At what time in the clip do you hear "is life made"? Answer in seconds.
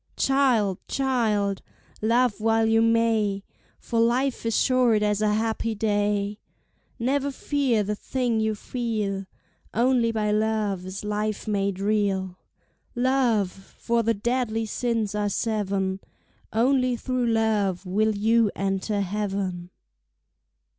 10.87-11.79